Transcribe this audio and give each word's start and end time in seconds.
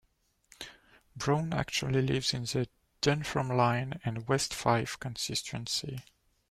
Brown 1.15 1.53
actually 1.53 2.01
lives 2.01 2.33
in 2.33 2.41
the 2.45 2.67
Dunfermline 3.01 3.99
and 4.03 4.27
West 4.27 4.51
Fife 4.51 4.99
constituency. 4.99 6.03